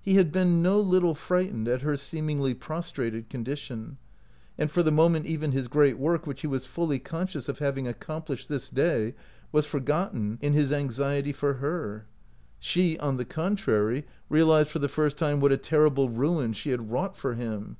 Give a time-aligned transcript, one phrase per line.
[0.00, 3.98] He had been no little frightened at her seemingly prostrated condition,
[4.56, 7.88] and for the moment even his great work, which he was fully conscious of having
[7.88, 9.12] accomplished this day,
[9.50, 11.82] was forgotten in his anxiety for her.
[11.84, 16.10] OUT OF BOHEMIA She, on the contrary, realized for the first time what a terrible
[16.10, 17.76] ruin she had wrought for him.